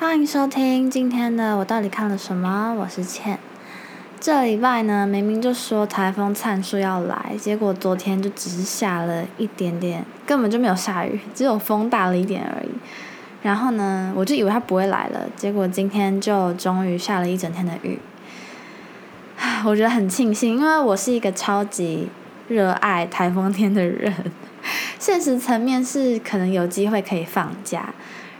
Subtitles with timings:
[0.00, 2.72] 欢迎收听今天的我到底看了什么？
[2.78, 3.36] 我是倩。
[4.20, 12.68] 这礼拜呢，明明就说台风灿树要来，结果昨天就只是下了一点点，根本就没有下雨，只有风大了一点而已。
[13.42, 17.98] 然后呢，我就以为它不会来了，结果今天就终于下了一整天的雨。
[19.66, 22.08] 我觉得很庆幸，因为我是一个超级
[22.46, 24.14] 热爱台风天的人。
[25.00, 27.92] 现实层面是可能有机会可以放假，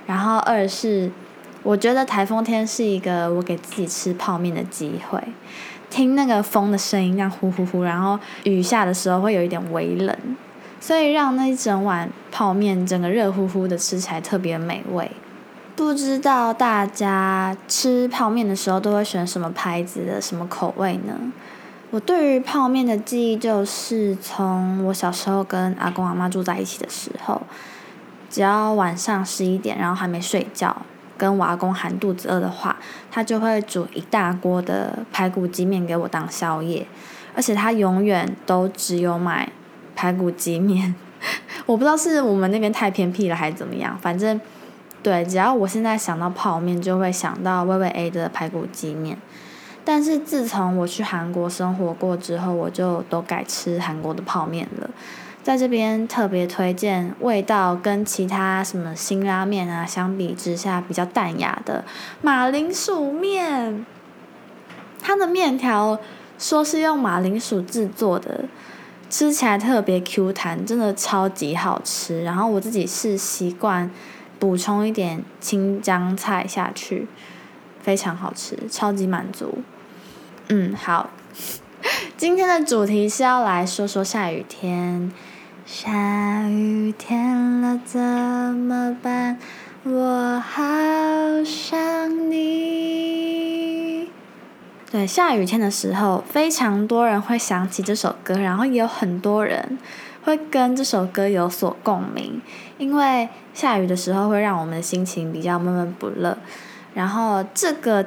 [0.06, 1.10] 然后二是
[1.68, 5.22] 我觉得台风天是一个我给自己吃泡面的机会，
[5.90, 10.16] 听那个风的声音，那样呼呼呼，然后雨下的时候会有一点微冷，
[10.80, 15.10] 所以让那一整碗泡面整个热乎乎的吃起来特别美味。
[15.76, 21.12] 不知道大家吃泡面的时候都会选什么牌子的什么口味呢？
[21.90, 27.42] 我对于泡面的记忆就是从我小时候跟阿公阿妈住在一起的时候，
[28.30, 30.74] 只要晚上十一点，然后还没睡觉，
[31.18, 32.76] 跟我阿公喊肚子饿的话，
[33.10, 36.86] 他就会煮一大锅的排骨鸡面给我当宵夜，
[37.34, 39.50] 而且他永远都只有买
[39.94, 40.94] 排骨鸡面，
[41.66, 44.40] 我不知道是我们那边太偏僻了还是怎么样，反正
[45.02, 49.18] 对，只要我现在想到泡面，就会想到微微 A 的排骨鸡面。
[49.84, 54.90] 但是自从我去韩国生活过之后，我就都改吃韩国的泡面了。
[55.48, 61.86] 在这边特别推荐味道跟其他什么辛拉面啊相比之下比较淡雅的
[62.20, 63.86] 马铃薯面。
[65.00, 65.98] 它的面条
[66.38, 68.44] 说是用马铃薯制作的，
[69.08, 72.22] 吃起来特别 Q 弹，真的超级好吃。
[72.22, 73.90] 然后我自己是习惯
[74.38, 77.08] 补充一点青江菜下去，
[77.80, 79.62] 非常好吃，超级满足。
[80.48, 81.08] 嗯，好。
[82.18, 85.10] 今天的主题是要来说说下雨天。
[85.70, 89.36] 下雨天了怎么办？
[89.84, 90.64] 我好
[91.44, 94.08] 想你。
[94.90, 99.78] 对，下雨天的时候，非常多人会想起这首歌，然后也有很多人
[100.24, 102.40] 会跟这首歌有所共鸣，
[102.78, 106.38] 因为下雨的时候会让我们的心情比较闷闷不乐。
[106.94, 108.06] 然后这个。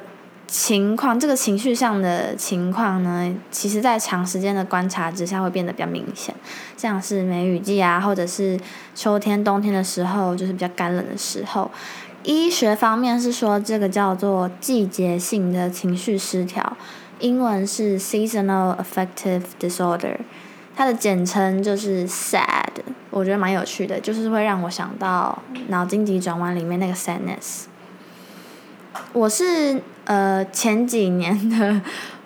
[0.52, 6.34] 情况这个情绪上的情况呢，其实在长时间的观察之下会变得比较明显，
[6.76, 8.60] 像是梅雨季啊，或者是
[8.94, 11.70] 秋天、冬天的时候，就是比较干冷的时候。
[12.22, 16.76] 医学方面是说这个叫做季节性的情绪失调，
[17.20, 20.18] 英文是 seasonal affective disorder，
[20.76, 22.82] 它的简称就是 SAD。
[23.08, 27.71] 我觉得蛮有趣的，就是会让我想到脑筋急转弯里面那个 sadness。
[29.12, 31.80] 我是呃前几年的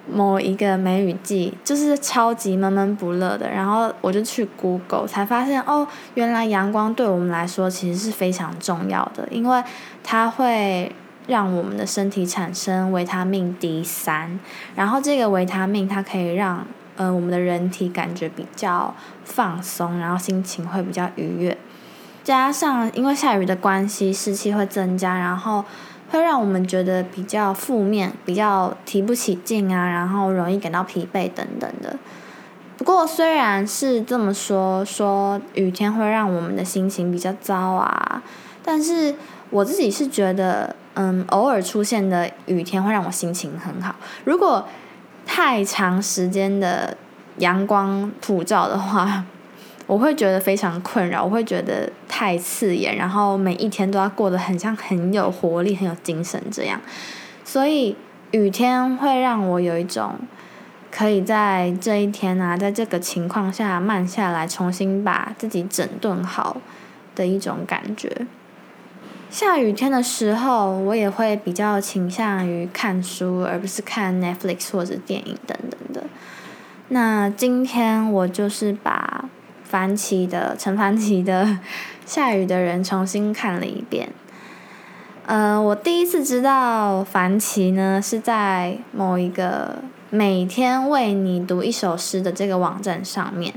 [0.09, 9.62] 某一个梅雨季，就是超级闷闷不乐的，然后我就去 Google 才发现哦，原来阳光对我们来说其实是非常重要的，因为
[10.04, 10.94] 它会
[11.27, 14.38] 让我们的身体产生维他命 D 三，
[14.77, 16.65] 然后这个维他命它可以让
[16.97, 18.94] 呃我们的人体感觉比较
[19.25, 21.59] 放松，然后心情会比较愉悦，
[22.22, 25.65] 加上因为下雨的关系，湿气会增加，然后。
[26.16, 31.97] 会让我们觉得比较负面，比较提不起劲啊，然后容易感到疲惫等等的。
[32.78, 38.22] 不过虽然是这么说，说雨天会让我们的心情比较糟啊，
[38.62, 39.15] 但是
[39.50, 43.97] 我自己是觉得，嗯，偶尔出现的雨天会让我心情很好。
[44.25, 44.66] 如果
[45.25, 46.97] 太长时间的
[47.38, 49.25] 阳光普照的话，
[49.87, 56.81] 我会觉得非常困扰，我会觉得太刺眼，然后每一天都要过得很像很有活力、很有精神这样。
[57.45, 57.97] 所以
[58.33, 60.17] 雨天会让我有一种
[60.91, 66.57] 可以在这一天啊，在这个情况下慢下来，重新把自己整顿好
[67.15, 68.27] 的一种感觉。
[69.31, 76.09] 下雨天的时候，我也会比较倾向于看书，而不是看 Netflix 或者电影等等的。
[76.89, 79.29] 那今天我就是把。
[79.69, 81.44] 樊奇的陈樊奇的
[82.06, 84.09] 《下雨的人》重新看了一遍。
[85.27, 93.53] 呃，我第一次知道樊奇呢，是在某一个每天为你读一首诗的这个网站上面。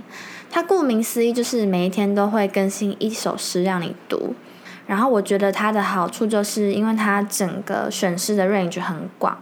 [0.50, 4.34] 它顾名思义，就是每一天都会更新一首诗让你读。
[4.88, 9.38] 然后我觉得它的好处就是，因为它整个选诗的 range 很广。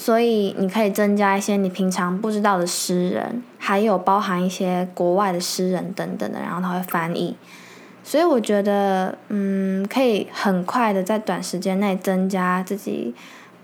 [0.00, 7.36] 所以你可以增加一些你平常不知道的诗人，还有包含一些国外的诗人等等的，然后他会翻译。
[8.02, 13.14] 所以我觉得，嗯，可以很快的在短时间内增加自己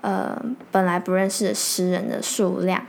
[0.03, 0.39] 呃
[0.71, 2.83] 本来不认识的诗人的数量。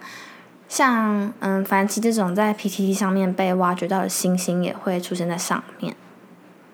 [0.67, 5.95] 像嗯凡奇这种在 PTT 上面被挖掘到的星星也会出现在上面。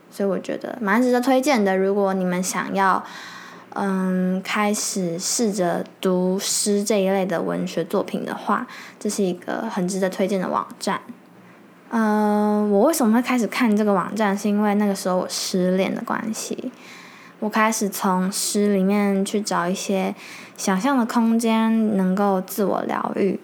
[0.09, 1.77] 所以我觉得蛮值得推荐的。
[1.77, 3.03] 如果你们想要。
[3.75, 8.67] 嗯，开始试着读诗这一类的文学作品的话，
[8.99, 11.01] 这是一个很值得推荐的网站。
[11.89, 14.37] 嗯，我为什么会开始看这个网站？
[14.37, 16.71] 是因为那个时候我失恋的关系，
[17.39, 20.13] 我开始从诗里面去找一些
[20.55, 23.39] 想象的空间，能够自我疗愈。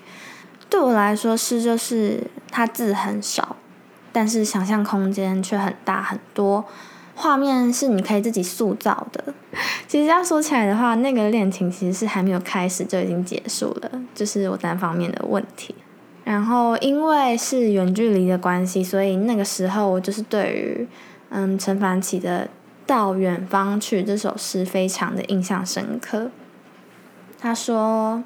[0.70, 3.56] 对我来说，诗就是它字很少，
[4.12, 6.66] 但是想象空间却很大很多。
[7.21, 9.33] 画面是你可以自己塑造的。
[9.89, 15.75] 其实要说起来的话，那个恋情其实是还没有开始就已经结束了，就是我单方面的问题。
[16.24, 20.88] 然后因为是远距离的关系，所以那个时候我就是对于
[21.30, 22.45] 嗯陈凡奇的
[22.86, 26.31] 《到远方去》这首诗非常的印象深刻。
[27.38, 28.24] 他说：“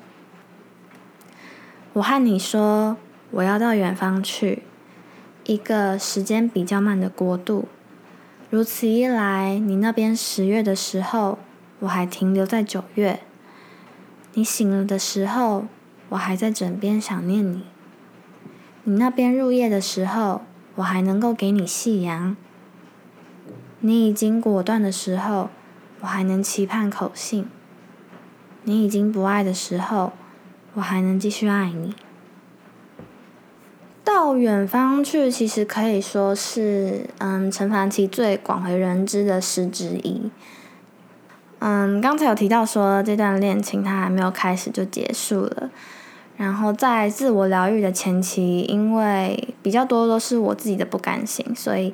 [1.94, 2.96] 我和你说，
[3.32, 4.62] 我要到远方去，
[5.46, 7.68] 一个时间比较慢的国度。”
[8.54, 11.40] 如此一来，你那边十月的时候，
[11.80, 13.16] 我还停留在九月；
[14.36, 15.66] 你醒了的时候，
[16.10, 17.62] 我还在枕边想念你；
[18.84, 20.44] 你那边入夜的时候，
[20.76, 22.36] 我还能够给你夕阳；
[23.80, 25.50] 你已经果断的时候，
[26.02, 27.46] 我还能期盼口信；
[28.66, 30.14] 你已经不爱的时候，
[30.76, 31.96] 我还能继续爱你。
[34.04, 40.30] 到远方去，其实可以说是，嗯，陈凡奇最广为人知的诗之一。
[41.60, 45.70] 嗯，刚才有提到说这段恋情他还没有开始就结束了，
[46.36, 51.94] 然后在自我疗愈的前期，因为比较多都是我自己的不甘心，所以，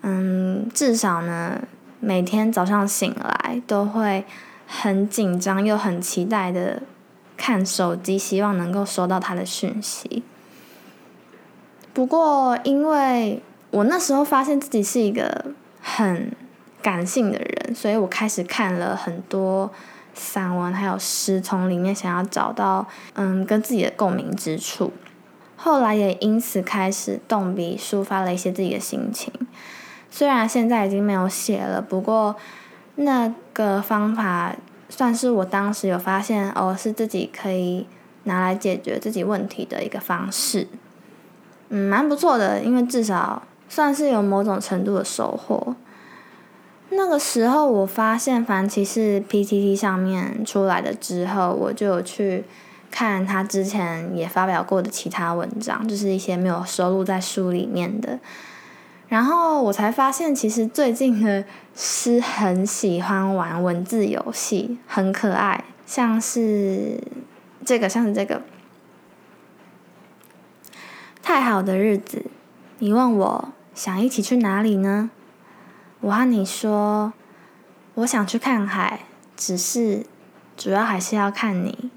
[0.00, 1.60] 嗯，至少呢，
[2.00, 4.24] 每天早上醒来都会
[4.66, 6.82] 很紧张又很期待的
[7.36, 10.22] 看手机，希望能够收到他的讯息。
[11.94, 15.46] 不过，因为我那时候发现自己是一个
[15.80, 16.32] 很
[16.80, 19.70] 感性的人，所以我开始看了很多
[20.14, 24.92] 散文还有诗，从里面想要找到嗯跟自己的共鸣之处。
[25.56, 29.32] 后来也因此开始动笔抒发了一些自己的心情。
[30.10, 32.34] 虽然现在已经没有写了，不过
[32.96, 34.56] 那个方法
[34.88, 37.86] 算是我当时有发现哦，是自己可以
[38.24, 40.66] 拿来解决自己问题的一个方式。
[41.74, 45.74] 嗯，蛮不错的，因为至少算是有某种程度的收获。
[46.90, 52.44] 那个时候我发现凡奇是 PTT 上面出来的之后，我就有去
[52.90, 58.18] 看他之前也发表过的其他文章，就是一些没有收录在书里面的。
[59.08, 61.42] 然后我才发现，其实最近的
[61.74, 66.98] 诗很喜欢玩文字游戏，很可爱，像是
[67.64, 68.42] 这个，像是这个。
[71.22, 72.26] 太好的日子，
[72.80, 75.10] 你问我想一起去哪里呢？
[76.00, 77.12] 我和你说，
[77.94, 79.02] 我想去看海，
[79.36, 80.04] 只是
[80.56, 81.90] 主要还是要看你。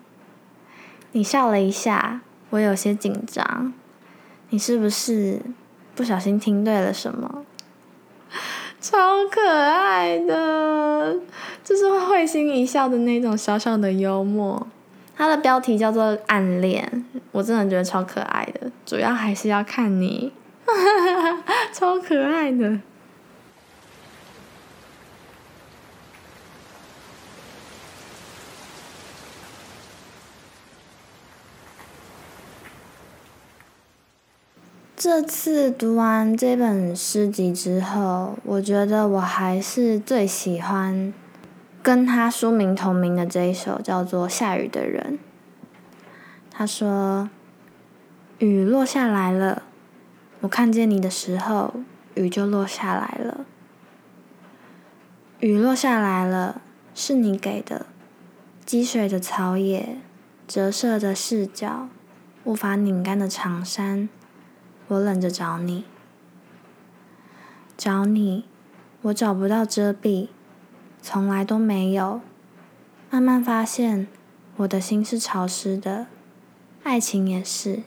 [1.13, 3.73] 你笑了一下，我有些紧张。
[4.49, 5.41] 你是不是
[5.95, 7.43] 不小心听对了什么？
[8.79, 11.15] 超可爱的，
[11.63, 14.67] 就是会心一笑的那种小小的幽默。
[15.17, 18.64] 它的标题叫做《暗恋》，我真的觉得超可爱的。
[18.85, 20.31] 主要还是要看你，
[21.73, 22.79] 超可爱的。
[34.95, 41.13] 这次读完这本诗集之后，我觉得我还是最喜欢。
[41.83, 45.19] 跟他书名同名的这一首叫做《下雨的人》。
[46.49, 47.29] 他说
[48.39, 49.63] ：“雨落下来了，
[50.41, 51.73] 我看见你的时候，
[52.15, 53.45] 雨就落下来了。
[55.39, 56.61] 雨落下来了，
[56.93, 57.85] 是你给的，
[58.65, 59.97] 积水的草野，
[60.47, 61.87] 折射的视角，
[62.43, 64.09] 无法拧干的长衫，
[64.89, 65.85] 我冷着找你，
[67.77, 68.45] 找你，
[69.03, 70.27] 我找不到遮蔽。”
[71.01, 72.19] 从来都没有。
[73.11, 74.07] 慢慢发现，
[74.57, 76.07] 我的心是潮湿的，
[76.83, 77.83] 爱情也是。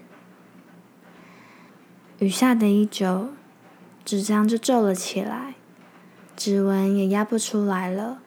[2.19, 3.29] 雨下的一久，
[4.05, 5.55] 纸张就皱了起来，
[6.37, 8.19] 指纹也压不出来了，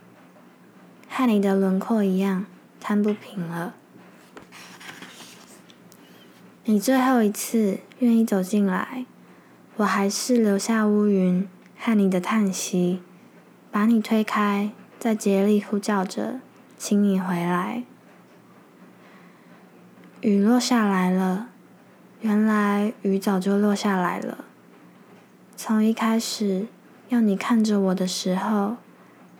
[1.09, 2.45] 和你的轮廓一样
[2.79, 3.73] 摊不平了。
[6.63, 9.05] 你最后一次愿意走进来，
[9.75, 11.45] 我还是留下乌云
[11.77, 13.01] 和你的叹息，
[13.69, 14.71] 把你推开。
[14.97, 16.39] 在竭力呼叫着，
[16.77, 17.83] 请你回来。
[20.21, 21.49] 雨落下来了，
[22.21, 24.45] 原来雨早就落下来了。
[25.55, 26.67] 从一开始
[27.09, 28.77] 要你看着我的时候，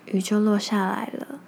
[0.06, 1.40] 雨就落下来了。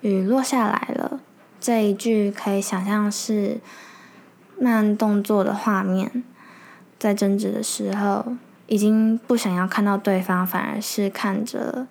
[0.00, 1.20] 雨落下来了。
[1.60, 3.60] 这一句可以想象是
[4.60, 6.24] 慢动作的画面，
[6.98, 8.36] 在争执的时候，
[8.66, 11.86] 已经不想要看到对方，反而是看着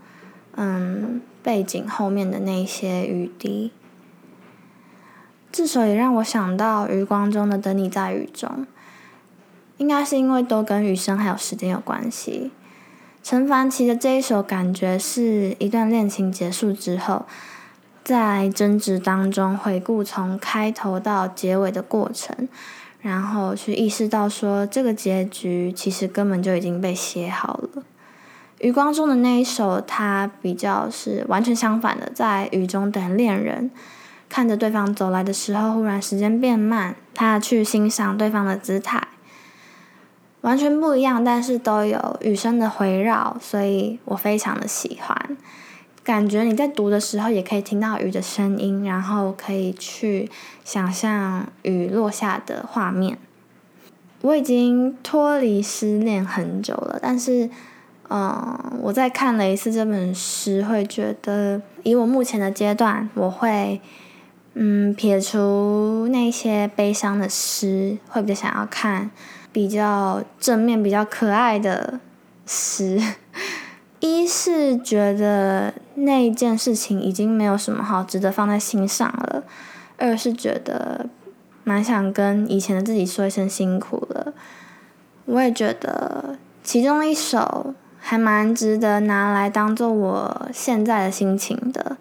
[0.55, 3.71] 嗯背景后面的那些雨滴。
[5.53, 8.49] 这首也让我想到余光中的《等你在雨中》，
[9.77, 12.51] 应该是因为都跟雨声还有时间有关系。
[13.21, 17.25] 陈凡奇的这一首感觉是一段恋情结束之后。
[18.03, 22.49] 在争执当中回顾从开头到结尾的过程，
[22.99, 27.83] 然后去意识到说这个结局其实根本就已经被写好了。
[28.59, 33.71] 余光中的那一首，它比较是完全相反的，在雨中等恋人，
[34.33, 38.99] 看着对方走来的时候，忽然时间变慢，他去欣赏对方的姿态，
[40.41, 45.37] 完全不一样，但是都有雨声的回绕，所以我非常的喜欢。
[46.03, 50.27] 感觉你在读的时候也可以听到雨的声音，然后可以去
[50.65, 53.19] 想象雨落下的画面。
[54.21, 57.47] 我已经脱离失恋很久了，但是，
[58.09, 63.79] 嗯，我在看了一次这本诗，会觉得以我目前的阶段，我会，
[64.55, 69.09] 嗯，撇除那些悲伤的诗，会比较想要看
[69.51, 71.99] 比较正面、比较可爱的
[72.45, 73.01] 诗。
[73.99, 79.43] 一是觉得那件事情已经没有什么好值得放在心上了，
[79.97, 81.07] 二是觉得
[81.63, 84.33] 蛮想跟以前的自己说一声辛苦了。
[85.25, 91.92] 我也觉得其中一首还蛮值得拿来当做我现在的心情的，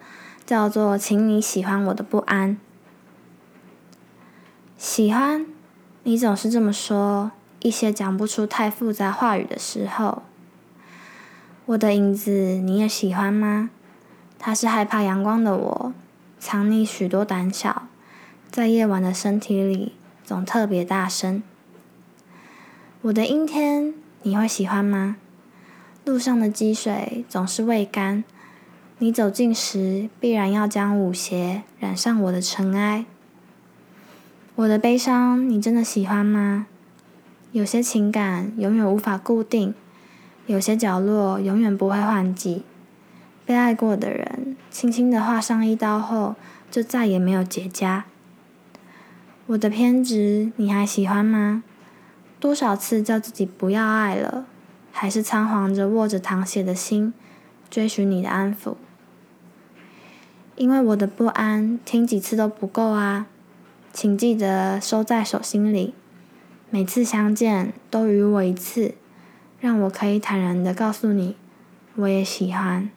[0.52, 2.50] 叫做《请你喜欢我的不安》。
[4.76, 5.46] 喜欢
[6.02, 10.24] 你总是这么说，一些讲不出太复杂话语的时候。
[11.64, 13.70] 我的影子，你也喜欢吗？
[14.38, 15.94] 他是害怕阳光的我，
[16.38, 17.88] 藏匿许多胆小，
[18.50, 21.42] 在夜晚的身体里总特别大声。
[23.00, 25.16] 我的阴天，你会喜欢吗？
[26.04, 28.22] 路上的积水总是未干，
[29.02, 33.04] 你走近时必然要将舞鞋染上我的尘埃。
[34.54, 36.68] 我的悲伤，你真的喜欢吗？
[37.50, 39.74] 有些情感永远无法固定。
[40.46, 42.62] 有些角落永远不会换季，
[43.44, 46.36] 被爱过的人轻轻的划上一刀后，
[46.70, 48.04] 就再也没有结痂。
[49.46, 51.64] 我的偏执，你还喜欢吗？
[52.38, 54.46] 多少次叫自己不要爱了，
[54.92, 57.12] 还是仓皇着握着淌血的心，
[57.68, 58.76] 追寻你的安抚。
[60.56, 63.26] 因为我的不安，听几次都不够啊，
[63.92, 65.94] 请记得收在手心里，
[66.70, 68.94] 每次相见都与我一次。
[69.60, 71.36] 让我可以坦然的告诉你，
[71.94, 72.90] 我也喜欢。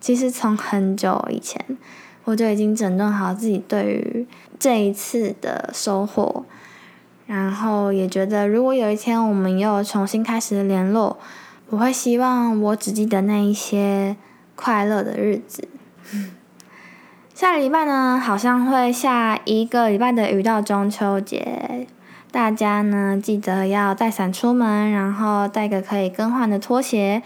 [0.00, 1.76] 其实从很久以前，
[2.24, 4.26] 我就已经整顿好自己对于
[4.58, 6.46] 这一次的收获，
[7.26, 11.18] 然后也觉得如果有一天我们又重新开始联络，
[11.70, 14.16] 我会希望我只记得那一些
[14.56, 15.68] 快乐的日子。
[17.32, 21.86] 下礼拜呢，好像会下一个礼拜的雨到中秋节。
[22.32, 27.22] 大家呢，记得要带伞出门，然后带个可以更换的拖鞋，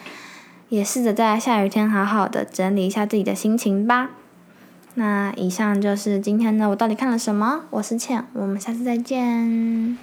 [0.69, 4.11] 也试着在下雨天好好的整理一下自己的心情吧。
[4.95, 7.63] 那以上就是今天的我到底看了什么？
[7.71, 9.99] 我是倩，我们下次再见。